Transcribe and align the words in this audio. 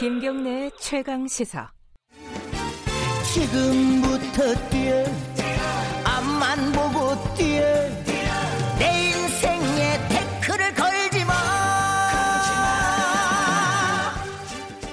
김경래 0.00 0.70
최강 0.80 1.28
시사. 1.28 1.70
지금부터 3.34 4.54
뛰어 4.70 5.04
앞만 6.02 6.72
보고 6.72 7.34
뛰어 7.34 7.60
내 8.78 9.10
인생에 9.10 9.98
태클을 10.08 10.74
걸지 10.74 11.22
마. 11.26 11.34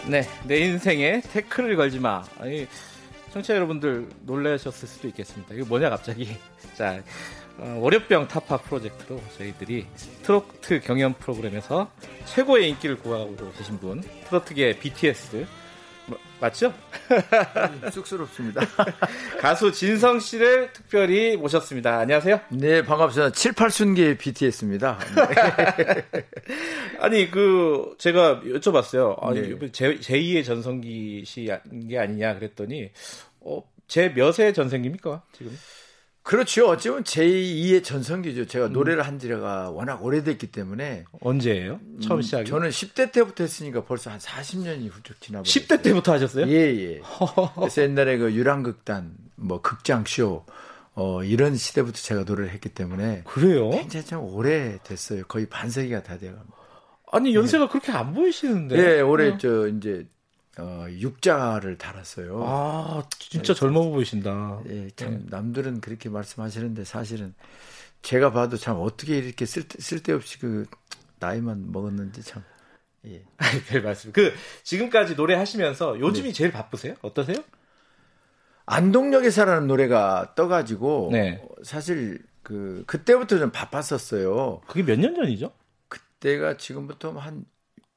네, 0.08 0.28
내 0.44 0.59
인생에 0.59 1.21
태클을 1.21 1.78
걸지 1.78 2.00
마. 2.02 2.26
아니, 2.42 2.68
청취자 3.38 3.56
여러분들 3.56 4.10
놀라셨을 4.22 4.88
수도 4.88 5.08
있겠습니다. 5.10 5.54
이거 5.54 5.66
뭐냐 5.66 5.90
갑자기. 5.90 6.38
자, 6.76 7.04
어, 7.58 7.78
월요병 7.80 8.28
타파 8.28 8.58
프로젝트로 8.58 9.22
저희들이 9.38 9.86
트로트 10.23 10.82
경연 10.82 11.16
프로그램에서 11.16 11.92
최고의 12.26 12.70
인기를 12.70 12.98
구하고 12.98 13.36
계신 13.58 13.78
분, 13.80 14.02
트로트계 14.28 14.80
BTS 14.80 15.45
뭐, 16.08 16.18
맞죠? 16.40 16.73
쑥스럽습니다. 17.92 18.62
가수 19.40 19.72
진성 19.72 20.20
씨를 20.20 20.72
특별히 20.72 21.36
모셨습니다. 21.36 22.00
안녕하세요. 22.00 22.40
네, 22.50 22.81
반갑습니다. 22.81 23.34
7, 23.34 23.52
8순기의 23.52 24.17
BTS입니다. 24.17 24.98
네. 25.16 26.23
아니, 27.00 27.30
그, 27.30 27.95
제가 27.98 28.42
여쭤봤어요. 28.42 29.22
아, 29.22 29.34
네. 29.34 29.72
제, 29.72 29.95
제2의 29.95 30.45
전성기 30.45 31.23
씨게 31.26 31.98
아니냐 31.98 32.36
그랬더니, 32.36 32.90
어, 33.48 33.64
제 33.88 34.10
몇의 34.10 34.54
전성기입니까, 34.54 35.24
지금? 35.32 35.58
그렇죠. 36.28 36.68
어찌보면 36.68 37.06
제2의 37.06 37.86
전성기죠. 37.86 38.48
제가 38.48 38.68
노래를 38.68 39.08
한 39.08 39.18
지가 39.18 39.70
워낙 39.70 40.04
오래됐기 40.04 40.48
때문에. 40.48 41.06
언제예요? 41.22 41.80
처음 42.02 42.20
음, 42.20 42.22
시작이? 42.22 42.50
저는 42.50 42.70
10대 42.70 43.14
때부터 43.14 43.45
했으니까 43.45 43.86
벌써 43.86 44.12
한 44.12 44.20
40년이 44.20 44.92
훌쩍 44.92 45.22
지나버렸어요. 45.22 45.64
10대 45.64 45.81
때부터 45.81 46.12
하셨어요? 46.12 46.48
예, 46.50 46.54
예. 46.54 47.02
그래서 47.56 47.81
옛날에 47.81 48.17
그 48.17 48.34
유랑극단, 48.34 49.16
뭐 49.38 49.61
극장쇼, 49.61 50.44
어, 50.95 51.23
이런 51.23 51.56
시대부터 51.56 51.98
제가 51.98 52.23
노래를 52.23 52.52
했기 52.52 52.67
때문에. 52.67 53.22
그래요? 53.26 53.70
굉장히 53.70 54.06
좀 54.06 54.26
오래됐어요. 54.26 55.23
거의 55.28 55.45
반세기가 55.45 56.04
다 56.04 56.17
돼갑니다. 56.17 56.58
아니, 57.09 57.34
연세가 57.34 57.70
그렇게 57.70 57.94
안 57.94 58.14
보이시는데. 58.14 58.78
예, 58.78 59.00
올해 59.00 59.30
어. 59.30 59.38
저 59.38 59.70
이제 59.70 60.06
어, 60.59 60.86
육자를 60.89 61.77
달았어요. 61.77 62.41
아, 62.45 63.03
진짜 63.19 63.53
젊어 63.53 63.89
보이신다. 63.89 64.61
예, 64.67 64.89
참 64.95 65.19
네. 65.19 65.25
남들은 65.30 65.81
그렇게 65.81 66.09
말씀하시는데 66.09 66.83
사실은 66.83 67.36
제가 68.02 68.31
봐도 68.31 68.58
참 68.58 68.77
어떻게 68.80 69.17
이렇게 69.19 69.45
쓸데, 69.45 69.80
쓸데없이 69.81 70.39
그 70.39 70.66
나이만 71.19 71.72
먹었는지 71.72 72.23
참. 72.23 72.44
예. 73.05 73.23
별 73.69 73.81
말씀. 73.83 74.11
그, 74.11 74.33
지금까지 74.64 75.16
노래 75.16 75.36
하시면서 75.36 75.99
요즘이 75.99 76.33
제일 76.33 76.52
바쁘세요? 76.52 76.95
어떠세요? 77.02 77.38
안동역에서라는 78.66 79.67
노래가 79.67 80.33
떠가지고 80.36 81.09
네. 81.11 81.39
어, 81.42 81.47
사실 81.64 82.21
그 82.44 82.83
그때부터 82.88 83.38
좀 83.39 83.52
바빴었어요. 83.52 84.61
그게 84.67 84.83
몇 84.83 84.99
년 84.99 85.16
전이죠? 85.16 85.52
그때가 85.89 86.58
지금부터 86.58 87.11
한 87.14 87.45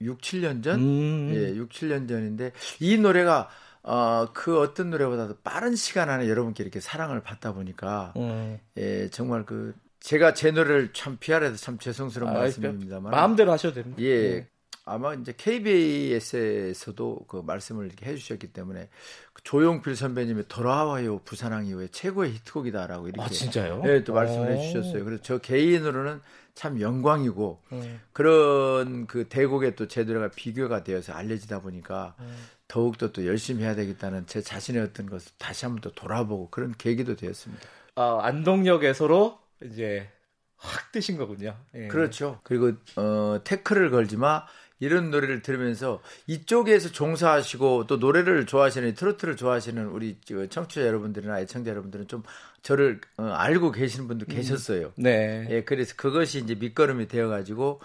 6, 0.01 0.21
7년 0.21 0.63
전? 0.63 0.81
음. 0.81 1.33
예, 1.35 1.55
6, 1.55 1.71
7년 1.71 2.09
전인데 2.09 2.53
이 2.81 2.99
노래가 2.99 3.49
어, 3.83 4.29
그 4.33 4.61
어떤 4.61 4.91
노래보다도 4.91 5.39
빠른 5.43 5.75
시간 5.75 6.11
안에 6.11 6.29
여러분께 6.29 6.63
이렇게 6.63 6.81
사랑을 6.81 7.23
받다 7.23 7.53
보니까 7.53 8.13
음. 8.17 8.59
예, 8.77 9.09
정말 9.11 9.45
그 9.45 9.75
제가 10.01 10.35
제 10.35 10.51
노래를 10.51 10.93
참 10.93 11.17
피하려서 11.19 11.57
참 11.57 11.79
죄송스러운 11.79 12.31
아, 12.31 12.39
말씀입니다만 12.41 13.11
마음대로 13.11 13.53
하셔도 13.53 13.75
됩니다. 13.75 14.01
예. 14.03 14.31
네. 14.31 14.49
아마 14.85 15.15
이제 15.15 15.33
KBS에서도 15.37 17.27
그 17.29 17.43
말씀을 17.47 17.87
이렇게 17.87 18.07
해주셨기 18.07 18.53
때문에 18.53 18.89
그 19.33 19.43
조용필 19.43 19.95
선배님의 19.95 20.45
돌아와요 20.49 21.19
부산항 21.21 21.67
이후에 21.67 21.89
최고의 21.89 22.33
히트곡이다라고 22.35 23.09
이렇게 23.09 23.23
아, 23.23 23.29
진짜요? 23.29 23.83
예, 23.87 24.03
또 24.05 24.15
말씀을 24.15 24.49
오. 24.49 24.51
해주셨어요. 24.51 25.05
그래서 25.05 25.23
저 25.23 25.39
개인으로는 25.39 26.21
참 26.55 26.81
영광이고 26.81 27.63
음. 27.73 28.01
그런 28.13 29.07
그 29.07 29.29
대곡에 29.29 29.75
또 29.77 29.87
제 29.87 30.05
노래가 30.05 30.29
비교가 30.35 30.83
되어서 30.83 31.13
알려지다 31.13 31.61
보니까 31.61 32.15
음. 32.21 32.37
더욱더 32.69 33.13
또 33.13 33.27
열심히 33.27 33.63
해야 33.65 33.75
되겠다는 33.75 34.27
제 34.27 34.41
자신의 34.41 34.83
어떤 34.83 35.07
것을 35.09 35.33
다시 35.39 35.65
한번 35.65 35.81
또 35.81 35.93
돌아보고 35.93 36.51
그런 36.51 36.75
계기도 36.77 37.17
되었습니다. 37.17 37.63
아, 37.97 38.21
안동역에서로 38.23 39.39
이제 39.65 40.09
확 40.57 40.93
뜨신 40.93 41.17
거군요. 41.17 41.57
예. 41.75 41.89
그렇죠. 41.89 42.41
그리고 42.45 42.73
어 42.97 43.41
태클을 43.43 43.91
걸지 43.91 44.17
마 44.17 44.45
이런 44.81 45.11
노래를 45.11 45.43
들으면서 45.43 46.03
이쪽에서 46.27 46.91
종사하시고 46.91 47.87
또 47.87 47.99
노래를 47.99 48.47
좋아하시는 48.47 48.95
트로트를 48.95 49.37
좋아하시는 49.37 49.87
우리 49.87 50.17
저 50.25 50.47
청취자 50.47 50.87
여러분들이나 50.87 51.41
애청자 51.41 51.71
여러분들은 51.71 52.09
좀 52.09 52.23
저를 52.63 53.01
어, 53.17 53.25
알고 53.25 53.73
계시는 53.73 54.09
분도 54.09 54.27
계셨어요. 54.27 54.93
네. 54.97 55.47
예, 55.51 55.65
그래서 55.65 55.95
그것이 55.97 56.41
이제 56.41 56.55
밑거름이 56.55 57.09
되어 57.09 57.29
가지고 57.29 57.81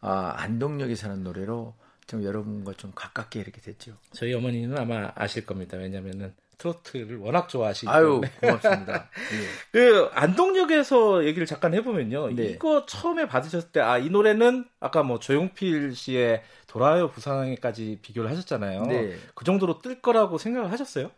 아, 0.00 0.34
안동역에 0.36 0.94
사는 0.94 1.22
노래로 1.22 1.74
좀 2.06 2.24
여러분과 2.24 2.74
좀 2.74 2.90
가깝게 2.94 3.40
이렇게 3.40 3.60
됐죠. 3.60 3.96
저희 4.12 4.34
어머니는 4.34 4.76
아마 4.76 5.12
아실 5.14 5.46
겁니다. 5.46 5.76
왜냐면은 5.76 6.34
트로트를 6.60 7.16
워낙 7.18 7.48
좋아하시기 7.48 7.88
아유 7.88 8.20
때문에. 8.22 8.30
고맙습니다. 8.40 9.08
예. 9.34 9.46
그 9.72 10.10
안동역에서 10.12 11.24
얘기를 11.24 11.46
잠깐 11.46 11.74
해보면요. 11.74 12.28
네. 12.34 12.44
이거 12.44 12.84
처음에 12.86 13.26
받으셨을 13.26 13.70
때 13.72 13.80
아 13.80 13.98
이 13.98 14.10
노래는 14.10 14.66
아까 14.78 15.02
뭐 15.02 15.18
조용필 15.18 15.94
씨의 15.96 16.42
돌아요 16.66 17.10
부산항에까지 17.10 17.98
비교를 18.02 18.30
하셨잖아요. 18.30 18.82
네. 18.86 19.16
그 19.34 19.44
정도로 19.44 19.80
뜰 19.80 20.00
거라고 20.00 20.38
생각을 20.38 20.70
하셨어요? 20.70 21.10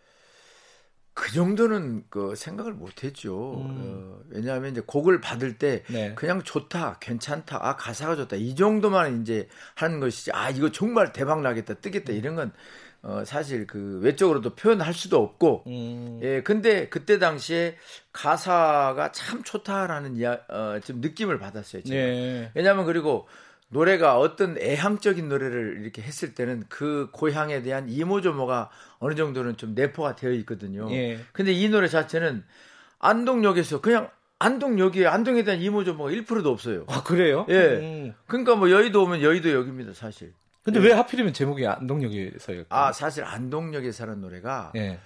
그 1.15 1.31
정도는 1.33 2.05
그 2.09 2.35
생각을 2.35 2.73
못했죠. 2.73 3.35
어, 3.57 4.21
왜냐하면 4.31 4.71
이제 4.71 4.83
곡을 4.85 5.21
받을 5.21 5.59
때 5.59 5.83
음. 5.91 5.93
네. 5.93 6.15
그냥 6.15 6.43
좋다, 6.43 6.99
괜찮다, 7.01 7.59
아 7.61 7.77
가사가 7.77 8.17
좋다 8.17 8.37
이 8.37 8.55
정도만 8.55 9.21
이제 9.21 9.49
하는 9.75 10.01
것이지. 10.01 10.33
아 10.33 10.51
이거 10.51 10.71
정말 10.71 11.13
대박 11.13 11.43
나겠다, 11.43 11.75
뜨겠다 11.75 12.13
이런 12.13 12.35
건 12.35 12.53
어, 13.03 13.25
사실 13.25 13.67
그 13.67 13.99
외적으로도 14.03 14.55
표현할 14.55 14.95
수도 14.95 15.19
없고. 15.19 15.65
음. 15.67 16.21
예, 16.23 16.43
근데 16.43 16.89
그때 16.89 17.19
당시에 17.19 17.77
가사가 18.13 19.13
참 19.13 19.43
좋다라는 19.43 20.17
이야, 20.17 20.39
어, 20.49 20.79
좀 20.85 21.01
느낌을 21.01 21.39
받았어요. 21.39 21.83
제가. 21.83 21.95
네. 21.95 22.51
왜냐하면 22.55 22.87
그리고 22.87 23.27
노래가 23.73 24.19
어떤 24.19 24.59
애향적인 24.59 25.31
노래를 25.31 25.81
이렇게 25.81 26.03
했을 26.03 26.35
때는 26.35 26.65
그 26.69 27.09
고향에 27.11 27.63
대한 27.63 27.89
이모저모가 27.89 28.71
어느 28.99 29.15
정도는 29.15 29.57
좀 29.57 29.75
내포가 29.75 30.15
되어 30.15 30.31
있거든요. 30.33 30.89
예. 30.91 31.19
근데 31.33 31.53
이 31.53 31.69
노래 31.71 31.89
자체는 31.89 32.45
안동역에서 32.99 33.81
그냥 33.81 34.11
안동역에 34.39 35.07
안동에 35.07 35.43
대한 35.43 35.63
이모저모가 35.63 36.11
1%도 36.11 36.51
없어요. 36.51 36.85
아 36.89 37.03
그래요? 37.03 37.47
예. 37.49 37.55
음. 37.55 38.15
그러니까 38.27 38.57
뭐 38.57 38.71
여의도 38.71 39.03
오면 39.05 39.23
여의도 39.23 39.51
역입니다, 39.51 39.95
사실. 39.95 40.35
근데 40.63 40.79
왜 40.79 40.93
하필이면 40.93 41.33
제목이 41.33 41.67
안동역에서요? 41.67 42.65
아, 42.69 42.93
사실 42.93 43.25
안동역에 43.25 43.91
사는 43.91 44.21
노래가 44.21 44.73
예. 44.77 45.01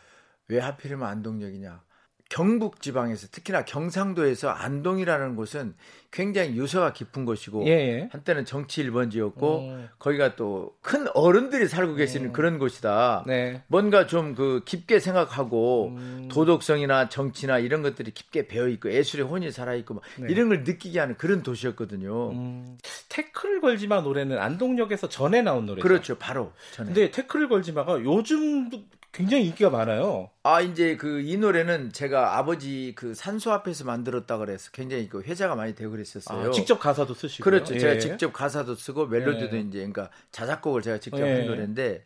왜 0.48 0.58
하필이면 0.58 1.06
안동역이냐? 1.06 1.82
경북 2.28 2.80
지방에서 2.82 3.28
특히나 3.30 3.64
경상도에서 3.64 4.48
안동이라는 4.50 5.36
곳은 5.36 5.74
굉장히 6.10 6.56
유서가 6.56 6.92
깊은 6.92 7.24
곳이고 7.24 7.66
예, 7.66 7.70
예. 7.70 8.08
한때는 8.10 8.44
정치 8.44 8.82
1번지였고 8.84 9.60
음. 9.68 9.88
거기가 9.98 10.34
또 10.36 10.76
큰 10.82 11.06
어른들이 11.14 11.66
살고 11.68 11.94
계시는 11.96 12.32
그런 12.32 12.58
곳이다. 12.58 13.24
네. 13.26 13.62
뭔가 13.66 14.06
좀 14.06 14.34
그 14.36 14.62
깊게 14.64 14.98
생각하고 15.00 15.88
음. 15.96 16.28
도덕성이나 16.30 17.08
정치나 17.08 17.58
이런 17.58 17.82
것들이 17.82 18.10
깊게 18.10 18.48
배어 18.48 18.68
있고 18.68 18.92
예술의 18.92 19.26
혼이 19.26 19.50
살아 19.50 19.74
있고 19.74 19.94
막 19.94 20.02
네. 20.18 20.26
이런 20.30 20.48
걸 20.48 20.62
느끼게 20.64 20.98
하는 20.98 21.16
그런 21.16 21.42
도시였거든요. 21.42 22.30
음, 22.30 22.78
태클을 23.08 23.60
걸지마 23.60 24.00
노래는 24.02 24.38
안동역에서 24.38 25.08
전에 25.08 25.42
나온 25.42 25.66
노래죠. 25.66 25.82
그렇죠, 25.86 26.18
바로 26.18 26.52
전에. 26.72 26.86
근데 26.92 27.10
태클을 27.10 27.48
걸지마가 27.48 28.00
요즘도 28.02 28.84
굉장히 29.16 29.46
인기가 29.46 29.70
많아요. 29.70 30.30
아 30.42 30.60
이제 30.60 30.96
그 30.96 31.20
이 31.20 31.36
노래는 31.38 31.92
제가 31.92 32.36
아버지 32.38 32.92
그 32.94 33.14
산소 33.14 33.50
앞에서 33.52 33.84
만들었다 33.84 34.36
그래서 34.38 34.70
굉장히 34.72 35.08
그 35.08 35.22
회자가 35.22 35.54
많이 35.56 35.74
되고 35.74 35.90
그랬었어요. 35.90 36.48
아, 36.48 36.50
직접 36.52 36.78
가사도 36.78 37.14
쓰시고. 37.14 37.42
그렇죠. 37.42 37.78
제가 37.78 37.98
직접 37.98 38.32
가사도 38.32 38.74
쓰고 38.74 39.06
멜로디도 39.06 39.56
예. 39.56 39.60
이제 39.60 39.78
그러니까 39.78 40.10
자작곡을 40.32 40.82
제가 40.82 40.98
직접 40.98 41.20
예. 41.26 41.32
한 41.38 41.46
노래인데 41.46 42.04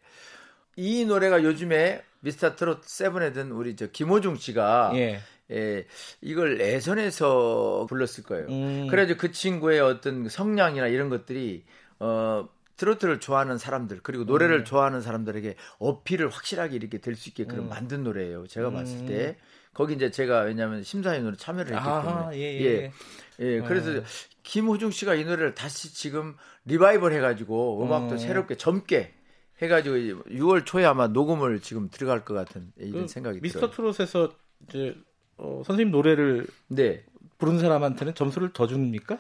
이 0.77 1.05
노래가 1.05 1.43
요즘에 1.43 2.03
미스터 2.21 2.55
트롯 2.57 2.85
세븐에 2.85 3.33
든 3.33 3.51
우리 3.51 3.77
저 3.77 3.89
김호중 3.89 4.37
씨가 4.37 4.93
예. 4.95 5.21
예, 5.53 5.85
이걸 6.21 6.61
예선에서 6.61 7.87
불렀을 7.89 8.23
거예요. 8.25 8.47
음. 8.49 8.87
그래가지고 8.89 9.19
그 9.19 9.33
친구의 9.33 9.81
어떤 9.81 10.29
성량이나 10.29 10.87
이런 10.87 11.09
것들이 11.09 11.65
어 11.99 12.49
트로트를 12.81 13.21
좋아하는 13.21 13.59
사람들 13.59 14.01
그리고 14.03 14.25
노래를 14.25 14.61
음. 14.61 14.65
좋아하는 14.65 15.03
사람들에게 15.03 15.55
어필을 15.79 16.31
확실하게 16.31 16.77
이렇게 16.77 16.99
될 16.99 17.15
수 17.15 17.29
있게끔 17.29 17.59
음. 17.59 17.69
만든 17.69 18.03
노래예요. 18.05 18.47
제가 18.47 18.69
음. 18.69 18.75
봤을 18.75 19.05
때 19.05 19.37
거기 19.75 19.95
이제 19.95 20.11
제가 20.11 20.41
왜냐하면 20.41 20.83
심사위원으로 20.83 21.37
참여를 21.37 21.77
했기 21.77 21.89
아, 21.89 22.03
때문에 22.03 22.39
예, 22.39 22.61
예. 22.61 22.93
예, 23.41 23.45
예, 23.45 23.61
그래서 23.61 23.99
어. 23.99 24.03
김호중 24.43 24.91
씨가 24.91 25.15
이 25.15 25.25
노래를 25.25 25.55
다시 25.55 25.93
지금 25.93 26.35
리바이벌 26.65 27.13
해가지고 27.13 27.85
음악도 27.85 28.15
음. 28.15 28.19
새롭게 28.19 28.57
젊게 28.57 29.13
해가지고 29.61 29.97
6월 29.97 30.65
초에 30.65 30.87
아마 30.87 31.07
녹음을 31.09 31.61
지금 31.61 31.91
들어갈 31.91 32.25
것 32.25 32.33
같은 32.33 32.73
이런 32.79 33.03
그 33.03 33.09
생각이 33.09 33.41
미스터 33.43 33.71
들어요. 33.71 33.93
트롯에서 33.93 34.33
이제 34.69 34.97
어, 35.37 35.63
선생님 35.67 35.91
노래를 35.91 36.47
네. 36.69 37.05
부른 37.41 37.59
사람한테는 37.59 38.15
점수를 38.15 38.53
더 38.53 38.67
줍니까? 38.67 39.19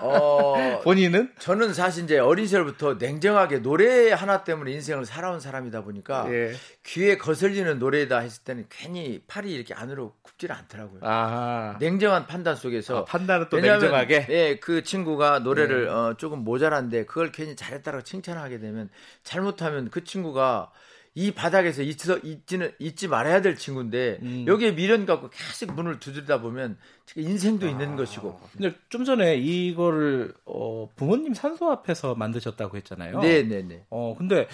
어, 0.00 0.80
본인은? 0.82 1.32
저는 1.38 1.74
사실 1.74 2.04
이제 2.04 2.18
어린 2.18 2.46
시절부터 2.46 2.94
냉정하게 2.94 3.58
노래 3.60 4.10
하나 4.10 4.42
때문에 4.42 4.72
인생을 4.72 5.04
살아온 5.04 5.38
사람이다 5.38 5.82
보니까 5.82 6.26
예. 6.32 6.54
귀에 6.84 7.16
거슬리는 7.18 7.78
노래다 7.78 8.18
했을 8.20 8.42
때는 8.42 8.66
괜히 8.70 9.22
팔이 9.28 9.52
이렇게 9.52 9.74
안으로 9.74 10.14
굽질 10.22 10.50
않더라고요. 10.50 11.00
아, 11.02 11.76
냉정한 11.78 12.26
판단 12.26 12.56
속에서 12.56 13.00
아, 13.00 13.04
판단을 13.04 13.50
또 13.50 13.58
왜냐하면, 13.58 13.82
냉정하게. 13.82 14.26
예, 14.30 14.56
그 14.56 14.82
친구가 14.82 15.40
노래를 15.40 15.84
네. 15.84 15.90
어, 15.90 16.14
조금 16.16 16.40
모자란데 16.40 17.04
그걸 17.04 17.30
괜히 17.30 17.54
잘했다고 17.54 18.02
칭찬하게 18.02 18.58
되면 18.58 18.88
잘못하면 19.22 19.90
그 19.90 20.04
친구가 20.04 20.70
이 21.16 21.30
바닥에서 21.30 21.82
잊지, 21.82 22.12
잊지는, 22.24 22.72
잊지 22.80 23.06
말아야 23.06 23.40
될 23.40 23.56
친구인데 23.56 24.18
음. 24.22 24.44
여기에 24.48 24.74
미련 24.74 25.06
갖고 25.06 25.30
계속 25.30 25.72
문을 25.72 26.00
두드리다 26.00 26.40
보면 26.40 26.76
인생도 27.16 27.66
아. 27.66 27.70
있는 27.70 27.94
것이고 27.94 28.40
근데 28.52 28.74
좀 28.88 29.04
전에 29.04 29.36
이거를 29.36 30.34
어, 30.44 30.88
부모님 30.96 31.32
산소 31.34 31.70
앞에서 31.70 32.14
만드셨다고 32.16 32.76
했잖아요. 32.78 33.20
네 33.20 33.42
네 33.44 33.62
네 33.62 33.84
어, 33.90 34.16
근데 34.18 34.48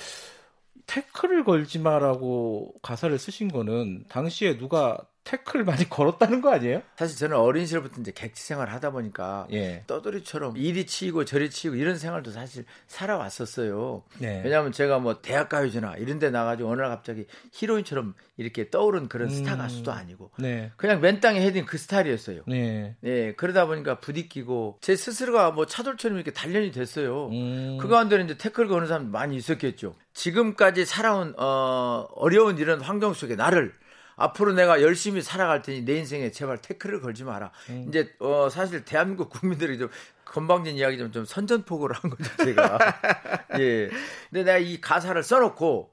태클을 0.87 1.45
걸지 1.45 1.79
마라고 1.79 2.75
가사를 2.83 3.17
쓰신 3.19 3.49
거는 3.49 4.05
당시에 4.09 4.59
누가 4.59 4.99
태클 5.31 5.63
많이 5.63 5.89
걸었다는 5.89 6.41
거 6.41 6.53
아니에요? 6.53 6.83
사실 6.97 7.17
저는 7.17 7.37
어린 7.37 7.65
시절부터 7.65 8.01
이제 8.01 8.11
객지 8.13 8.43
생활을 8.43 8.73
하다 8.73 8.91
보니까 8.91 9.47
예. 9.53 9.85
떠돌이처럼 9.87 10.57
이리 10.57 10.87
치이고 10.87 11.25
저리 11.25 11.51
치이고 11.51 11.77
이런 11.77 11.97
생활도 11.97 12.33
사실 12.33 12.65
살아왔었어요. 12.89 14.03
네. 14.19 14.43
왜냐하면 14.45 14.73
제가 14.73 14.99
뭐 14.99 15.23
대학가요제나 15.23 15.99
이런 15.99 16.19
데 16.19 16.31
나가지고 16.31 16.69
어느 16.69 16.81
날 16.81 16.91
갑자기 16.91 17.27
히로인처럼 17.53 18.15
이렇게 18.39 18.71
떠오른 18.71 19.09
그런 19.09 19.29
음. 19.29 19.33
스타 19.33 19.57
가수도 19.57 19.93
아니고 19.93 20.33
네. 20.37 20.73
그냥 20.77 21.01
맨 21.01 21.21
땅에 21.21 21.41
헤딩 21.43 21.65
그 21.65 21.79
스타일이었어요. 21.79 22.43
네. 22.49 22.97
예, 23.05 23.33
그러다 23.35 23.67
보니까 23.67 24.01
부딪히고 24.01 24.79
제 24.81 24.97
스스로가 24.97 25.53
뭐 25.53 25.65
차돌처럼 25.65 26.17
이렇게 26.17 26.33
단련이 26.33 26.73
됐어요. 26.73 27.29
음. 27.29 27.79
그 27.81 27.87
가운데는 27.87 28.25
이제 28.25 28.37
태클 28.37 28.67
거는 28.67 28.89
사람 28.89 29.13
많이 29.13 29.37
있었겠죠. 29.37 29.95
지금까지 30.13 30.85
살아온 30.85 31.35
어, 31.39 32.09
어려운 32.17 32.59
이런 32.59 32.81
환경 32.81 33.15
속에 33.15 33.37
나를 33.37 33.73
앞으로 34.21 34.53
내가 34.53 34.83
열심히 34.83 35.23
살아갈 35.23 35.63
테니 35.63 35.83
내 35.83 35.97
인생에 35.97 36.31
제발 36.31 36.59
태클을 36.59 37.01
걸지 37.01 37.25
마라. 37.25 37.51
음. 37.71 37.87
이제 37.89 38.15
어, 38.19 38.49
사실 38.51 38.85
대한민국 38.85 39.31
국민들이 39.31 39.79
좀 39.79 39.89
건방진 40.27 40.77
이야기 40.77 40.99
좀, 40.99 41.11
좀 41.11 41.25
선전포고를 41.25 41.97
한 41.97 42.11
거죠 42.11 42.31
제가. 42.45 42.79
예. 43.59 43.89
근데 44.29 44.45
내가 44.45 44.59
이 44.59 44.81
가사를 44.81 45.21
써놓고 45.23 45.91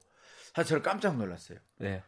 사실 0.54 0.68
저는 0.68 0.82
깜짝 0.82 1.16
놀랐어요. 1.16 1.58
네. 1.78 2.02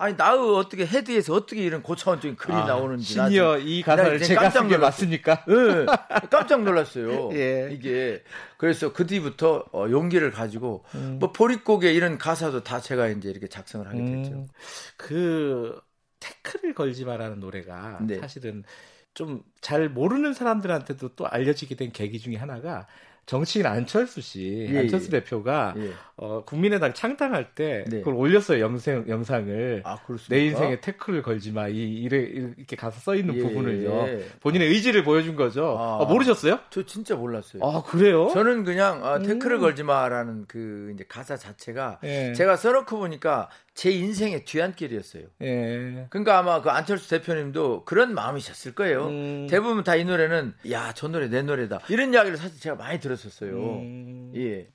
아니 0.00 0.14
나의 0.16 0.38
어떻게 0.56 0.86
head에서 0.86 1.34
어떻게 1.34 1.62
이런 1.62 1.82
고차원적인 1.82 2.36
글이 2.36 2.54
아, 2.54 2.64
나오는지 2.64 3.16
나 3.16 3.28
시니어 3.28 3.58
이나 3.58 3.84
가사를 3.84 4.18
제가 4.20 4.40
깜짝 4.42 4.60
쓴게 4.60 4.76
놀랐어요. 4.76 4.86
맞습니까? 4.86 5.44
예, 5.48 6.28
깜짝 6.30 6.62
놀랐어요. 6.62 7.30
예. 7.36 7.68
이게 7.70 8.22
그래서 8.56 8.94
그 8.94 9.06
뒤부터 9.06 9.66
어, 9.72 9.86
용기를 9.90 10.30
가지고 10.30 10.84
음. 10.94 11.18
뭐 11.20 11.32
보릿고개 11.32 11.92
이런 11.92 12.16
가사도 12.16 12.62
다 12.64 12.80
제가 12.80 13.08
이제 13.08 13.28
이렇게 13.28 13.46
작성을 13.46 13.86
하게 13.86 13.98
됐죠. 13.98 14.32
음, 14.32 14.48
그 14.96 15.78
태클을 16.18 16.74
걸지 16.74 17.04
마라는 17.04 17.38
노래가 17.40 17.98
네. 18.00 18.18
사실은 18.20 18.64
좀 19.12 19.42
잘 19.60 19.88
모르는 19.88 20.32
사람들한테도 20.32 21.10
또 21.16 21.26
알려지게 21.28 21.74
된 21.74 21.92
계기 21.92 22.18
중에 22.18 22.36
하나가 22.36 22.86
정치인 23.26 23.66
안철수 23.66 24.20
씨, 24.20 24.66
예, 24.70 24.80
안철수 24.80 25.06
예. 25.06 25.20
대표가 25.20 25.74
예. 25.76 25.92
어, 26.16 26.42
국민의당 26.44 26.92
창당할 26.92 27.54
때 27.54 27.84
네. 27.88 27.98
그걸 27.98 28.14
올렸어요 28.14 28.60
영상 28.60 29.08
영상을 29.08 29.82
아? 29.84 29.98
내 30.28 30.46
인생에 30.46 30.80
태클을 30.80 31.22
걸지 31.22 31.52
마. 31.52 31.68
이 31.68 31.76
이래 31.76 32.18
이렇게 32.18 32.76
가서 32.76 32.98
써 33.00 33.14
있는 33.14 33.36
예. 33.36 33.42
부분을요. 33.42 34.18
본인의 34.40 34.68
의지를 34.68 35.04
보여준 35.04 35.36
거죠. 35.36 35.76
아. 35.78 36.02
아, 36.02 36.04
모르셨어요? 36.06 36.58
저 36.70 36.84
진짜 36.84 37.14
몰랐어요. 37.14 37.62
아 37.62 37.82
그래요? 37.82 38.28
저는 38.32 38.64
그냥 38.64 39.04
아, 39.04 39.18
태클을 39.18 39.56
음. 39.56 39.60
걸지 39.60 39.82
마라는 39.82 40.46
그 40.48 40.90
이제 40.94 41.04
가사 41.08 41.36
자체가 41.36 42.00
예. 42.04 42.32
제가 42.34 42.56
써놓고 42.56 42.98
보니까 42.98 43.48
제 43.80 43.90
인생의 43.90 44.44
뒤안길이었어요. 44.44 45.22
예. 45.40 46.06
그러니까 46.10 46.38
아마 46.38 46.60
그 46.60 46.68
안철수 46.68 47.08
대표님도 47.08 47.86
그런 47.86 48.12
마음이셨을 48.12 48.74
거예요. 48.74 49.06
음. 49.06 49.46
대부분 49.48 49.82
다 49.84 49.96
이 49.96 50.04
노래는 50.04 50.52
야 50.70 50.92
저 50.94 51.08
노래 51.08 51.28
내 51.28 51.40
노래다 51.40 51.80
이런 51.88 52.12
이야기를 52.12 52.36
사실 52.36 52.60
제가 52.60 52.76
많이 52.76 53.00
들었었어요. 53.00 53.52
음. 53.56 54.32
예. 54.36 54.40
예. 54.58 54.66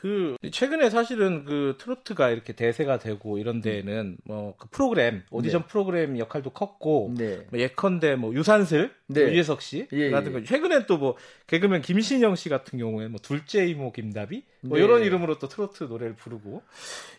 그 0.00 0.36
최근에 0.52 0.90
사실은 0.90 1.44
그 1.44 1.74
트로트가 1.78 2.30
이렇게 2.30 2.52
대세가 2.52 3.00
되고 3.00 3.36
이런 3.36 3.60
데에는 3.60 4.18
뭐 4.24 4.54
그 4.56 4.68
프로그램 4.70 5.24
오디션 5.30 5.66
프로그램 5.66 6.16
역할도 6.18 6.50
컸고 6.50 7.14
네. 7.18 7.44
뭐 7.50 7.58
예컨대 7.58 8.14
뭐 8.14 8.32
유산슬 8.32 8.92
네. 9.08 9.22
유재석 9.22 9.60
씨라든가 9.60 10.38
예, 10.38 10.42
예. 10.42 10.44
최근엔 10.44 10.86
또 10.86 10.98
뭐 10.98 11.16
개그맨 11.48 11.82
김신영 11.82 12.36
씨 12.36 12.48
같은 12.48 12.78
경우에 12.78 13.08
뭐 13.08 13.18
둘째 13.20 13.66
이모 13.66 13.90
김다비 13.92 14.44
뭐 14.60 14.78
네. 14.78 14.84
이런 14.84 15.02
이름으로 15.02 15.38
또 15.40 15.48
트로트 15.48 15.84
노래를 15.84 16.14
부르고 16.14 16.62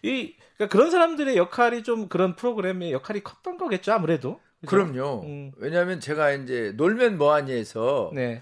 이 0.04 0.36
그러니까 0.56 0.72
그런 0.72 0.90
사람들의 0.90 1.36
역할이 1.36 1.84
좀 1.84 2.08
그런 2.08 2.36
프로그램의 2.38 2.94
역할이 2.94 3.22
컸던 3.22 3.58
거겠죠 3.58 3.92
아무래도 3.92 4.40
그죠? 4.62 4.70
그럼요. 4.70 5.24
음. 5.26 5.52
왜냐하면 5.58 6.00
제가 6.00 6.32
이제 6.32 6.74
놀면 6.76 7.18
뭐하니에서 7.18 8.12
네 8.14 8.42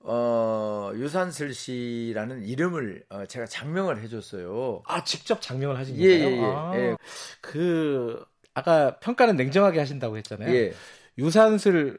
어, 0.00 0.92
유산슬 0.94 1.52
씨라는 1.54 2.44
이름을 2.44 3.06
어, 3.10 3.26
제가 3.26 3.46
장명을 3.46 4.02
해줬어요. 4.02 4.84
아 4.84 5.04
직접 5.04 5.40
장명을 5.42 5.76
하신 5.78 5.96
예, 5.96 6.02
건가요? 6.08 6.36
예, 6.42 6.42
예. 6.42 6.66
아, 6.72 6.72
예. 6.72 6.96
그 7.40 8.24
아까 8.54 8.98
평가는 9.00 9.36
냉정하게 9.36 9.78
하신다고 9.78 10.16
했잖아요. 10.18 10.54
예. 10.54 10.82
유산슬의 11.18 11.98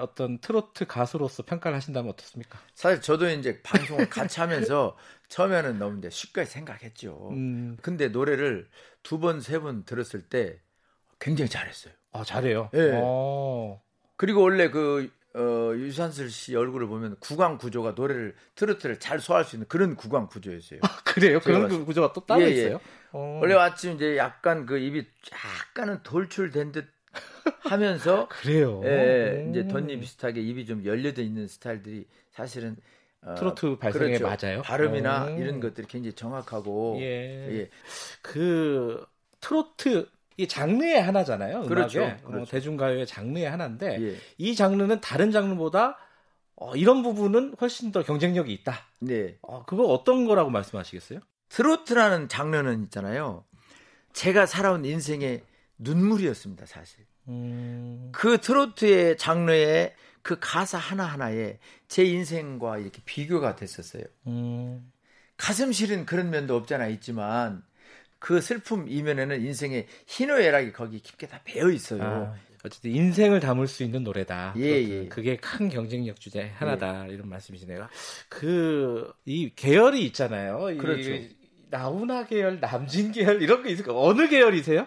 어떤 0.00 0.40
트로트 0.40 0.86
가수로서 0.86 1.44
평가를 1.44 1.76
하신다면 1.76 2.10
어떻습니까? 2.12 2.60
사실 2.74 3.00
저도 3.02 3.28
이제 3.30 3.62
방송을 3.62 4.08
같이 4.08 4.40
하면서 4.40 4.96
처음에는 5.28 5.78
너무 5.78 5.98
이제 5.98 6.10
쉽게 6.10 6.44
생각했죠. 6.44 7.42
음, 7.42 7.76
근데 7.82 8.08
노래를 8.08 8.68
두 9.02 9.18
번, 9.18 9.40
세 9.40 9.58
번 9.60 9.84
들었을 9.84 10.28
때 10.28 10.60
굉장히 11.20 11.50
잘했어요. 11.50 11.94
아 12.12 12.24
잘해요. 12.24 12.70
예. 12.74 12.80
어. 12.86 13.82
그리고 14.16 14.42
원래 14.42 14.70
그 14.70 15.10
어, 15.34 15.72
유산슬 15.74 16.28
씨 16.30 16.56
얼굴을 16.56 16.88
보면 16.88 17.16
구강 17.20 17.58
구조가 17.58 17.92
노래를 17.92 18.34
트로트를 18.56 18.98
잘 18.98 19.20
소화할 19.20 19.44
수 19.44 19.56
있는 19.56 19.68
그런 19.68 19.94
구강 19.94 20.26
구조였어요. 20.26 20.80
그래요? 21.04 21.40
그런 21.40 21.68
그 21.68 21.84
구조가 21.84 22.12
또 22.12 22.24
따로 22.24 22.42
예, 22.42 22.46
예. 22.46 22.50
있어요? 22.50 22.80
어. 23.12 23.38
원래 23.40 23.54
아침 23.54 23.94
이제 23.94 24.16
약간 24.16 24.66
그 24.66 24.78
입이 24.78 25.06
약간은 25.74 26.02
돌출된 26.02 26.72
듯 26.72 26.88
하면서 27.60 28.28
그래요. 28.30 28.80
예, 28.84 29.42
음. 29.44 29.50
이제 29.50 29.68
덧니 29.68 29.98
비슷하게 30.00 30.40
입이 30.40 30.66
좀 30.66 30.84
열려져 30.84 31.22
있는 31.22 31.46
스타일들이 31.46 32.06
사실은 32.30 32.76
어, 33.22 33.34
트로트 33.34 33.78
발성에 33.78 34.18
그렇죠. 34.18 34.24
맞아요. 34.46 34.62
발음이나 34.62 35.28
음. 35.28 35.38
이런 35.38 35.60
것들이 35.60 35.86
굉장히 35.86 36.14
정확하고 36.14 36.96
예. 37.00 37.58
예. 37.58 37.70
그 38.22 39.04
트로트 39.40 40.08
이 40.40 40.48
장르의 40.48 41.02
하나잖아요. 41.02 41.62
그렇죠. 41.62 41.98
음악의. 42.00 42.16
어, 42.24 42.26
그렇죠. 42.28 42.50
대중가요의 42.50 43.06
장르의 43.06 43.50
하나인데 43.50 44.00
예. 44.00 44.16
이 44.38 44.54
장르는 44.54 45.00
다른 45.00 45.30
장르보다 45.30 45.98
어, 46.56 46.74
이런 46.76 47.02
부분은 47.02 47.56
훨씬 47.60 47.92
더 47.92 48.02
경쟁력이 48.02 48.52
있다. 48.54 48.86
네. 49.00 49.36
어, 49.42 49.64
그거 49.66 49.84
어떤 49.84 50.24
거라고 50.24 50.50
말씀하시겠어요? 50.50 51.20
트로트라는 51.50 52.28
장르는 52.28 52.84
있잖아요. 52.84 53.44
제가 54.14 54.46
살아온 54.46 54.84
인생의 54.84 55.42
눈물이었습니다, 55.78 56.64
사실. 56.66 57.04
음, 57.28 58.08
그 58.12 58.38
트로트의 58.38 59.18
장르의 59.18 59.94
그 60.22 60.38
가사 60.40 60.78
하나하나에 60.78 61.58
제 61.88 62.04
인생과 62.04 62.78
이렇게 62.78 63.00
비교가 63.04 63.56
됐었어요. 63.56 64.04
음, 64.26 64.90
가슴 65.36 65.72
시린 65.72 66.06
그런 66.06 66.30
면도 66.30 66.56
없잖아 66.56 66.86
있지만 66.88 67.62
그 68.20 68.40
슬픔 68.40 68.86
이면에는 68.88 69.40
인생의 69.44 69.86
희노애락이 70.06 70.72
거기 70.72 71.00
깊게 71.00 71.26
다 71.26 71.40
배어 71.44 71.70
있어요. 71.70 72.02
아, 72.02 72.34
어쨌든 72.64 72.90
인생을 72.92 73.40
담을 73.40 73.66
수 73.66 73.82
있는 73.82 74.04
노래다. 74.04 74.54
예. 74.58 74.62
예. 74.62 75.08
그게 75.08 75.36
큰 75.38 75.68
경쟁력 75.68 76.20
주제 76.20 76.52
하나다. 76.54 77.06
이런 77.06 77.28
말씀이시네요. 77.28 77.88
그 78.28 79.12
이 79.24 79.52
계열이 79.54 80.04
있잖아요. 80.06 80.70
이 80.70 80.76
그렇죠. 80.76 81.10
나훈아 81.70 82.26
계열, 82.26 82.60
남진 82.60 83.12
계열 83.12 83.42
이런 83.42 83.62
게 83.62 83.70
있을까? 83.70 83.92
어느 83.96 84.28
계열이세요? 84.28 84.86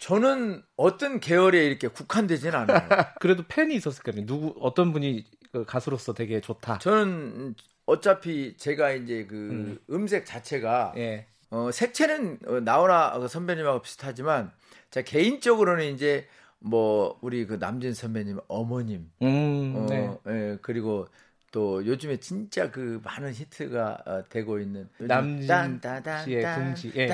저는 0.00 0.62
어떤 0.76 1.20
계열에 1.20 1.64
이렇게 1.64 1.88
국한되진 1.88 2.54
않아요. 2.54 2.88
그래도 3.20 3.44
팬이 3.48 3.74
있었을 3.74 4.02
거아요 4.02 4.26
누구 4.26 4.54
어떤 4.60 4.92
분이 4.92 5.24
그 5.52 5.64
가수로서 5.64 6.14
되게 6.14 6.40
좋다. 6.40 6.78
저는 6.78 7.54
어차피 7.86 8.56
제가 8.56 8.92
이제 8.92 9.26
그 9.26 9.78
음. 9.90 10.06
색 10.06 10.26
자체가 10.26 10.94
예. 10.96 11.26
어, 11.50 11.70
색채는 11.72 12.38
어, 12.46 12.60
나훈아 12.60 13.26
선배님하고 13.28 13.82
비슷하지만 13.82 14.52
제가 14.90 15.04
개인적으로는 15.04 15.84
이제 15.94 16.26
뭐 16.58 17.18
우리 17.22 17.46
그 17.46 17.54
남진 17.54 17.94
선배님 17.94 18.38
어머님 18.48 19.10
음, 19.22 19.74
어, 19.76 19.86
네. 19.88 20.18
예, 20.28 20.58
그리고 20.62 21.06
또 21.56 21.86
요즘에 21.86 22.18
진짜 22.18 22.70
그 22.70 23.00
많은 23.02 23.32
히트가 23.32 24.02
어, 24.04 24.24
되고 24.28 24.60
있는 24.60 24.90
남진 24.98 25.80
씨의 26.22 26.42
딴, 26.42 26.74
둥지. 26.74 26.92
예. 26.96 27.08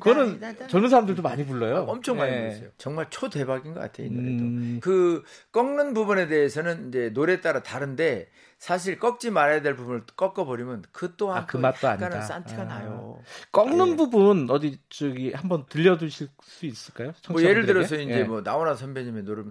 그거는 0.00 0.40
젊은 0.68 0.88
사람들도 0.88 1.20
많이 1.20 1.44
불러요. 1.44 1.76
아, 1.76 1.80
엄청 1.82 2.16
많이 2.16 2.32
예. 2.32 2.38
불렀어요. 2.40 2.68
정말 2.78 3.06
초 3.10 3.28
대박인 3.28 3.74
것 3.74 3.80
같아요, 3.80 4.06
이 4.06 4.10
노래도. 4.10 4.44
음. 4.44 4.80
그 4.82 5.22
꺾는 5.52 5.92
부분에 5.92 6.26
대해서는 6.26 6.88
이제 6.88 7.10
노래에 7.12 7.42
따라 7.42 7.62
다른데 7.62 8.30
사실 8.56 8.98
꺾지 8.98 9.30
말아야 9.30 9.60
될 9.60 9.76
부분을 9.76 10.04
꺾어 10.16 10.46
버리면 10.46 10.84
그 10.90 11.12
또한 11.18 11.42
아, 11.42 11.46
그 11.46 11.58
맛도 11.58 11.86
아니다. 11.86 12.22
산티가 12.22 12.62
아. 12.62 12.64
나요. 12.64 13.20
꺾는 13.52 13.88
예. 13.88 13.96
부분 13.96 14.48
어디 14.48 14.78
저기 14.88 15.34
한번 15.34 15.66
들려주실 15.68 16.28
수 16.40 16.64
있을까요? 16.64 17.12
뭐 17.28 17.42
예를? 17.42 17.66
들어서 17.66 17.96
이제 17.96 18.20
예. 18.20 18.24
뭐 18.24 18.40
나훈아 18.40 18.74
선배님의 18.74 19.24
노래 19.24 19.42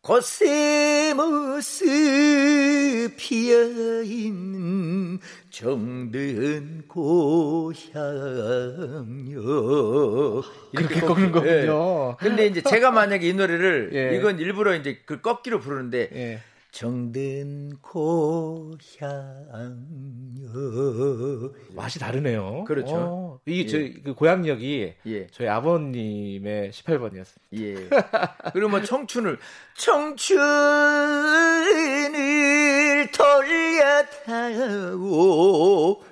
꽃새 0.00 1.12
모습 1.16 1.88
피어있는 3.16 5.18
정든 5.50 6.84
고향여 6.86 7.82
그렇게 10.76 11.00
꺾- 11.00 11.06
꺾는 11.08 11.28
예. 11.28 11.32
거군요. 11.32 12.16
근데 12.18 12.46
이제 12.46 12.62
제가 12.62 12.92
만약에 12.92 13.26
이 13.28 13.32
노래를 13.34 13.90
예. 13.94 14.16
이건 14.16 14.38
일부러 14.38 14.74
이제 14.76 15.00
그 15.04 15.20
꺾기로 15.20 15.58
부르는데 15.60 16.10
예. 16.14 16.40
정든 16.70 17.78
고향여 17.80 18.76
맛이 21.74 21.98
다르네요. 21.98 22.64
그렇죠. 22.64 22.94
어, 22.94 23.40
이게 23.46 23.62
예. 23.62 23.66
저희 23.66 24.02
그 24.02 24.14
고향역이 24.14 24.94
예. 25.06 25.26
저희 25.28 25.48
아버님의 25.48 26.70
18번이었어요. 26.70 27.38
예. 27.54 27.88
그리고 28.52 28.68
뭐 28.68 28.82
청춘을 28.82 29.38
청춘을 29.76 30.48
돌려다오 34.68 36.02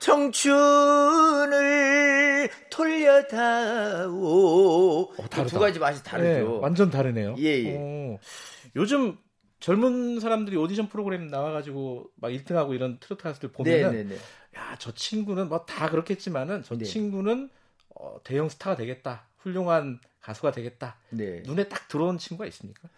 청춘을 0.00 1.60
돌려다오 2.70 4.08
그 5.10 5.28
다르다. 5.28 5.50
두 5.50 5.58
가지 5.60 5.78
맛이 5.78 6.02
다르죠. 6.02 6.28
네, 6.28 6.40
완전 6.60 6.90
다르네요. 6.90 7.36
예, 7.38 7.62
예. 7.64 7.76
어, 7.78 8.18
요즘 8.74 9.16
젊은 9.60 10.20
사람들이 10.20 10.56
오디션 10.56 10.88
프로그램 10.88 11.28
나와가지고 11.28 12.10
막 12.16 12.28
1등하고 12.30 12.74
이런 12.74 12.98
트로트 13.00 13.22
가수들 13.22 13.52
보면은 13.52 13.90
네네네. 13.92 14.16
야저 14.54 14.92
친구는 14.94 15.48
뭐 15.48 15.64
다 15.66 15.90
그렇겠지만은 15.90 16.62
저 16.62 16.76
네. 16.76 16.84
친구는 16.84 17.50
어, 17.94 18.18
대형 18.24 18.48
스타가 18.48 18.76
되겠다, 18.76 19.26
훌륭한 19.38 19.98
가수가 20.20 20.50
되겠다. 20.52 20.96
네. 21.10 21.42
눈에 21.46 21.68
딱 21.68 21.88
들어온 21.88 22.18
친구가 22.18 22.46
있습니까? 22.48 22.88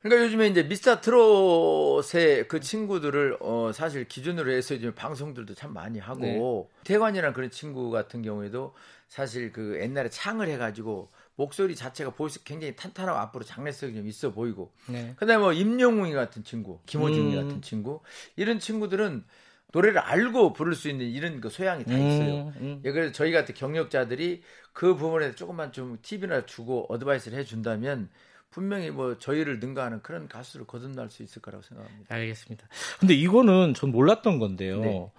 그러니까 0.00 0.24
요즘에 0.26 0.46
이제 0.48 0.62
미스터 0.62 1.00
트롯의 1.00 2.48
그 2.48 2.60
친구들을 2.60 3.38
어 3.40 3.72
사실 3.72 4.06
기준으로 4.06 4.52
해서 4.52 4.74
이제 4.74 4.94
방송들도 4.94 5.54
참 5.54 5.72
많이 5.72 5.98
하고 5.98 6.20
네. 6.20 6.38
태관이라는 6.84 7.34
그런 7.34 7.50
친구 7.50 7.90
같은 7.90 8.22
경우에도 8.22 8.74
사실 9.08 9.52
그 9.52 9.78
옛날에 9.80 10.08
창을 10.08 10.48
해가지고 10.48 11.10
목소리 11.36 11.76
자체가 11.76 12.10
voice 12.10 12.42
굉장히 12.44 12.74
탄탄하고 12.74 13.18
앞으로 13.18 13.44
장래성이 13.44 13.94
좀 13.94 14.06
있어 14.06 14.32
보이고 14.32 14.72
네. 14.88 15.14
그다음에 15.16 15.42
뭐 15.42 15.52
임영웅이 15.52 16.12
같은 16.12 16.42
친구, 16.42 16.80
김호중이 16.86 17.36
음. 17.36 17.42
같은 17.42 17.62
친구 17.62 18.00
이런 18.36 18.58
친구들은 18.58 19.24
노래를 19.72 19.98
알고 19.98 20.54
부를 20.54 20.74
수 20.74 20.88
있는 20.88 21.06
이런 21.06 21.40
그 21.40 21.50
소양이 21.50 21.84
다 21.84 21.92
있어요. 21.92 22.52
음, 22.56 22.80
예, 22.84 22.92
그래서 22.92 23.12
저희 23.12 23.32
같은 23.32 23.54
경력자들이 23.54 24.42
그 24.72 24.94
부분에 24.94 25.34
조금만 25.34 25.72
좀 25.72 25.98
팁이나 26.00 26.46
주고 26.46 26.86
advice를 26.88 27.38
해준다면 27.38 28.08
분명히 28.50 28.90
뭐 28.90 29.18
저희를 29.18 29.60
능가하는 29.60 30.00
그런 30.02 30.28
가수를 30.28 30.66
거듭날 30.66 31.10
수 31.10 31.22
있을 31.22 31.42
거라고 31.42 31.62
생각합니다. 31.62 32.14
알겠습니다. 32.14 32.68
근데 32.98 33.12
이거는 33.12 33.74
전 33.74 33.90
몰랐던 33.90 34.38
건데요. 34.38 34.80
네. 34.80 35.10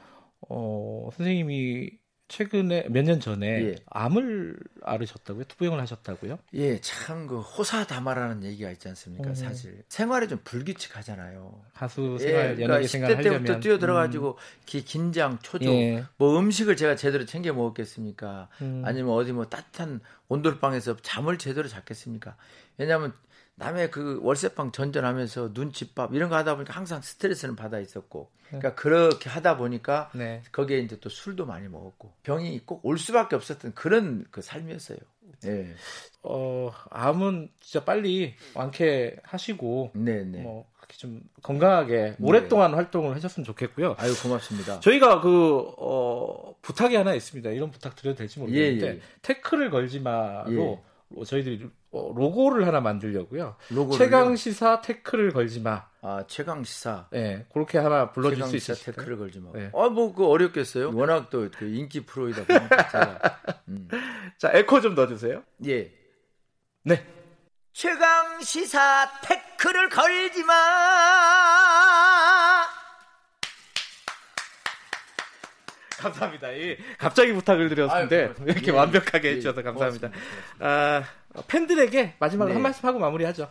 어, 0.49 1.09
선생님이 1.13 1.91
최근에 2.27 2.87
몇 2.89 3.03
년 3.05 3.19
전에 3.21 3.47
예. 3.47 3.75
암을 3.89 4.57
앓으셨다고요? 4.83 5.45
투병을 5.45 5.79
하셨다고요? 5.79 6.39
예, 6.55 6.79
참 6.81 7.27
그 7.27 7.39
호사다마라는 7.39 8.43
얘기가 8.43 8.69
있지 8.71 8.87
않습니까? 8.89 9.29
음. 9.29 9.35
사실 9.35 9.83
생활이 9.89 10.27
좀 10.27 10.39
불규칙하잖아요. 10.43 11.61
가수 11.73 12.17
예, 12.19 12.23
생활 12.23 12.41
그러니까 12.55 12.63
연예계 12.75 12.85
10대 12.87 12.89
생활 12.91 13.09
때부터 13.17 13.29
하려면 13.29 13.59
뛰어들어가지고 13.61 14.37
기- 14.65 14.83
긴장, 14.83 15.39
초조, 15.41 15.69
예. 15.73 16.03
뭐 16.17 16.37
음식을 16.39 16.75
제가 16.75 16.95
제대로 16.95 17.25
챙겨 17.25 17.53
먹었겠습니까? 17.53 18.49
음. 18.61 18.81
아니면 18.85 19.13
어디 19.13 19.31
뭐 19.31 19.45
따뜻한 19.47 20.01
온돌방에서 20.27 20.97
잠을 21.01 21.37
제대로 21.37 21.67
잤겠습니까? 21.67 22.35
왜냐하면 22.77 23.13
남의 23.57 23.91
그 23.91 24.19
월세방 24.21 24.71
전전하면서 24.71 25.49
눈칫밥 25.53 26.13
이런 26.13 26.29
거 26.29 26.35
하다 26.35 26.55
보니까 26.55 26.73
항상 26.73 27.01
스트레스는 27.01 27.55
받아 27.55 27.79
있었고, 27.79 28.29
그러니까 28.47 28.75
그렇게 28.75 29.29
하다 29.29 29.57
보니까 29.57 30.09
네. 30.13 30.41
거기에 30.51 30.79
이제 30.79 30.99
또 30.99 31.09
술도 31.09 31.45
많이 31.45 31.67
먹었고 31.67 32.13
병이 32.23 32.61
꼭 32.65 32.81
올 32.83 32.97
수밖에 32.97 33.35
없었던 33.35 33.73
그런 33.73 34.25
그 34.31 34.41
삶이었어요. 34.41 34.99
예, 35.45 35.67
어, 36.23 36.71
암은 36.89 37.49
진짜 37.59 37.83
빨리 37.83 38.35
완쾌 38.55 39.15
하시고 39.23 39.91
네, 39.93 40.23
네. 40.23 40.41
뭐 40.41 40.67
그렇게 40.77 40.95
좀 40.97 41.21
건강하게 41.43 42.15
오랫동안 42.21 42.73
활동을 42.73 43.15
하셨으면 43.15 43.43
좋겠고요. 43.45 43.95
아유 43.99 44.13
고맙습니다. 44.21 44.79
저희가 44.79 45.21
그 45.21 45.73
어, 45.77 46.55
부탁이 46.61 46.95
하나 46.95 47.13
있습니다. 47.13 47.49
이런 47.51 47.71
부탁 47.71 47.95
드려도 47.95 48.19
될지 48.19 48.39
모르겠는데 48.39 48.85
예, 48.87 48.91
예. 48.95 48.99
태클을 49.23 49.69
걸지 49.71 49.99
마로 49.99 50.51
예. 50.53 51.19
어, 51.19 51.25
저희들이 51.25 51.65
어, 51.65 51.69
로고를 52.15 52.65
하나 52.67 52.79
만들려고요. 52.81 53.55
로고를요? 53.69 53.97
최강 53.97 54.35
시사 54.35 54.81
태클을 54.81 55.31
걸지 55.33 55.59
마. 55.61 55.85
아 56.01 56.23
최강 56.27 56.63
시사. 56.63 57.07
예, 57.13 57.45
그렇게 57.53 57.77
하나 57.77 58.11
불러줄 58.11 58.35
수 58.37 58.43
최강시사 58.43 58.73
있으실까요? 58.73 58.95
태클을 59.05 59.17
걸지 59.17 59.39
마. 59.39 59.51
네. 59.53 59.71
아, 59.75 59.89
뭐, 59.89 60.13
그 60.13 60.25
어렵겠어요? 60.25 60.91
워낙 60.93 61.29
또 61.29 61.49
그 61.57 61.65
인기 61.65 62.05
프로이다 62.05 62.45
보니까 62.45 62.87
제가. 62.89 63.19
음. 63.69 63.87
자, 64.37 64.51
에코 64.53 64.79
좀 64.81 64.95
넣어주세요. 64.95 65.43
예. 65.65 65.91
네. 66.83 67.05
최강 67.73 68.41
시사 68.41 69.09
태클을 69.23 69.89
걸지 69.89 70.43
마. 70.43 70.53
감사합니다. 75.97 76.51
이 76.51 76.77
갑자기 76.97 77.33
부탁을 77.33 77.69
드렸는데 77.69 78.15
아유, 78.17 78.23
고맙습니다. 78.27 78.53
이렇게 78.53 78.71
예, 78.71 78.75
완벽하게 78.75 79.27
예, 79.29 79.31
해주셔서 79.33 79.63
감사합니다. 79.63 80.09
고맙습니다. 80.09 80.65
아, 80.65 81.03
팬들에게 81.47 82.15
마지막으로 82.19 82.49
네. 82.49 82.53
한 82.53 82.63
말씀 82.63 82.87
하고 82.87 82.99
마무리하죠. 82.99 83.49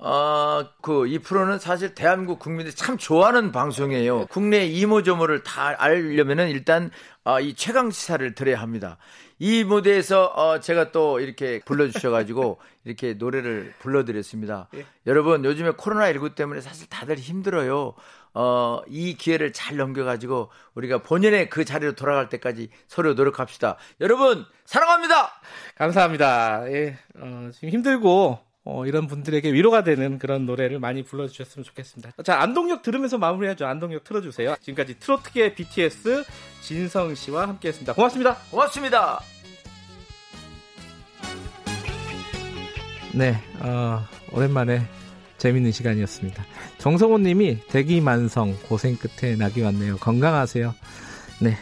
아, 0.00 0.70
그, 0.80 1.08
이 1.08 1.18
프로는 1.18 1.58
사실 1.58 1.94
대한민국 1.94 2.38
국민들이 2.38 2.74
참 2.74 2.98
좋아하는 2.98 3.50
방송이에요. 3.50 4.26
국내 4.26 4.64
이모저모를 4.64 5.42
다 5.42 5.74
알려면은 5.76 6.50
일단, 6.50 6.90
아, 7.24 7.40
이 7.40 7.54
최강 7.54 7.90
시사를 7.90 8.34
들어야 8.34 8.60
합니다. 8.60 8.96
이 9.40 9.64
무대에서, 9.64 10.26
어, 10.26 10.60
제가 10.60 10.92
또 10.92 11.18
이렇게 11.18 11.60
불러주셔가지고, 11.64 12.60
이렇게 12.84 13.14
노래를 13.14 13.74
불러드렸습니다. 13.80 14.68
예. 14.76 14.86
여러분, 15.08 15.44
요즘에 15.44 15.72
코로나19 15.72 16.36
때문에 16.36 16.60
사실 16.60 16.88
다들 16.88 17.16
힘들어요. 17.16 17.94
어, 18.34 18.80
이 18.88 19.14
기회를 19.14 19.52
잘 19.52 19.76
넘겨가지고, 19.76 20.50
우리가 20.74 21.02
본연의 21.02 21.50
그 21.50 21.64
자리로 21.64 21.94
돌아갈 21.94 22.28
때까지 22.28 22.70
서로 22.86 23.14
노력합시다. 23.14 23.76
여러분, 24.00 24.44
사랑합니다! 24.64 25.40
감사합니다. 25.76 26.70
예, 26.72 26.98
어, 27.16 27.50
지금 27.52 27.70
힘들고 27.70 28.48
어, 28.70 28.84
이런 28.84 29.06
분들에게 29.06 29.50
위로가 29.50 29.82
되는 29.82 30.18
그런 30.18 30.44
노래를 30.44 30.78
많이 30.78 31.02
불러주셨으면 31.02 31.64
좋겠습니다. 31.64 32.12
자, 32.22 32.38
안동역 32.40 32.82
들으면서 32.82 33.16
마무리하죠. 33.16 33.66
안동역 33.66 34.04
틀어주세요. 34.04 34.56
지금까지 34.60 34.98
트로트계 34.98 35.54
BTS 35.54 36.24
진성 36.60 37.14
씨와 37.14 37.48
함께 37.48 37.68
했습니다. 37.68 37.94
고맙습니다. 37.94 38.36
고맙습니다! 38.50 39.20
네, 43.14 43.42
어, 43.60 44.04
오랜만에 44.32 44.97
재밌는 45.38 45.72
시간이었습니다. 45.72 46.44
정성호 46.78 47.18
님이 47.18 47.58
대기만성 47.68 48.56
고생 48.68 48.96
끝에 48.96 49.36
낙이 49.36 49.62
왔네요. 49.62 49.96
건강하세요. 49.98 50.74
네. 51.40 51.56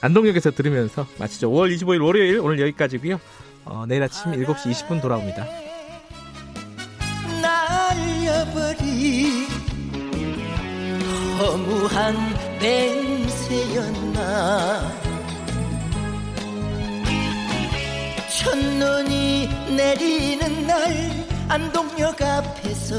안동역에서 0.00 0.50
들으면서 0.50 1.06
마치죠. 1.18 1.50
5월 1.50 1.74
25일 1.74 2.04
월요일 2.04 2.40
오늘 2.40 2.60
여기까지고요. 2.60 3.20
어, 3.64 3.84
내일 3.86 4.02
아침 4.02 4.32
7시 4.32 4.70
20분 4.70 5.00
돌아옵니다. 5.00 5.46
날려버린 7.42 9.46
허무한 11.38 12.16
맹세였나 12.60 14.18
첫눈이 18.28 19.48
내리는 19.76 20.66
날 20.66 21.27
안동역 21.48 22.20
앞에서 22.20 22.94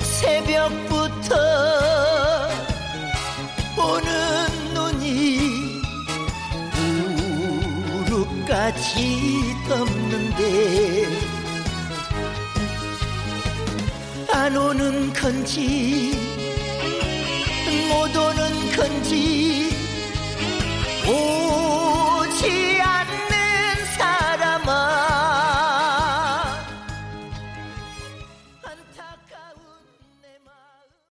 새벽부터 0.00 1.34
오는 3.78 4.74
눈이 4.74 5.60
같이 8.46 9.54
덮는데 9.68 11.06
안 14.32 14.56
오는 14.56 15.12
건지 15.12 16.12
못 17.88 18.16
오는 18.16 18.29
건지 18.70 19.70
오 21.08 21.49